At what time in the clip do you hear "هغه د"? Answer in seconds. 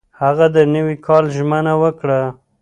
0.21-0.57